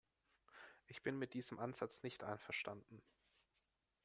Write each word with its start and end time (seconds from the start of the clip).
Ich 0.87 1.03
bin 1.03 1.19
mit 1.19 1.35
diesem 1.35 1.59
Ansatz 1.59 2.01
nicht 2.01 2.23
einverstanden. 2.23 3.03